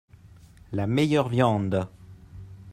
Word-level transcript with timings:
La 0.71 0.87
meilleure 0.87 1.27
viande. 1.29 1.87